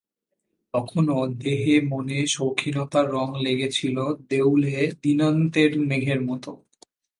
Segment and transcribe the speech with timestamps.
[0.73, 3.97] তখনও দেহে মনে শৌখিনতার রঙ লেগে ছিল
[4.29, 6.51] দেউলে দিনান্তের মেঘের মতো।